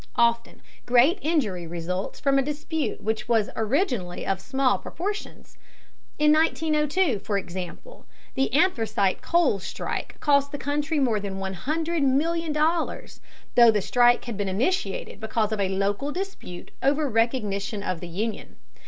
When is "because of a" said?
15.19-15.69